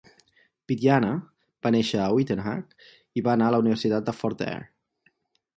Pityana 0.71 1.11
va 1.67 1.71
néixer 1.75 2.01
a 2.05 2.09
Uitenhage 2.21 2.89
i 3.21 3.25
va 3.29 3.37
anar 3.37 3.51
a 3.51 3.55
la 3.57 3.63
Universitat 3.65 4.09
de 4.09 4.17
Fort 4.23 4.43
Hare. 4.49 4.67